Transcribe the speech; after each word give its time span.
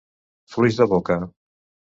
Fluix 0.53 0.79
de 0.79 0.89
boca. 0.95 1.19